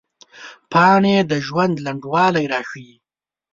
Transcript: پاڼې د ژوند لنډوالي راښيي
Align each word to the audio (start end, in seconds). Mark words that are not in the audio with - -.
پاڼې 0.71 1.15
د 1.31 1.33
ژوند 1.47 1.75
لنډوالي 1.85 2.45
راښيي 2.51 2.95